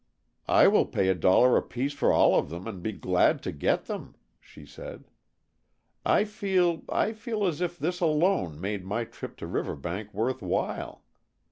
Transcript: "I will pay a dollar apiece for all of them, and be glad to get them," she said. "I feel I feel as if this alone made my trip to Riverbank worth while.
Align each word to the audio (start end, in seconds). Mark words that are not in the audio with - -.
"I 0.47 0.67
will 0.67 0.87
pay 0.87 1.09
a 1.09 1.13
dollar 1.13 1.55
apiece 1.57 1.93
for 1.93 2.11
all 2.11 2.33
of 2.35 2.49
them, 2.49 2.65
and 2.67 2.81
be 2.81 2.91
glad 2.91 3.43
to 3.43 3.51
get 3.51 3.85
them," 3.85 4.15
she 4.39 4.65
said. 4.65 5.03
"I 6.03 6.23
feel 6.25 6.81
I 6.89 7.13
feel 7.13 7.45
as 7.45 7.61
if 7.61 7.77
this 7.77 7.99
alone 7.99 8.59
made 8.59 8.83
my 8.83 9.03
trip 9.03 9.37
to 9.37 9.45
Riverbank 9.45 10.11
worth 10.11 10.41
while. 10.41 11.03